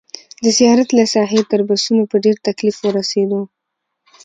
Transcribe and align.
د 0.43 0.45
زیارت 0.57 0.89
له 0.97 1.03
ساحې 1.13 1.41
تر 1.51 1.59
بسونو 1.67 2.03
په 2.11 2.17
ډېر 2.23 2.37
تکلیف 2.47 2.77
ورسېدو. 2.81 3.41